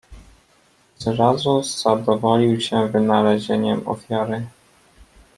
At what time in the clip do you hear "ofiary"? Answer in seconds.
3.87-4.47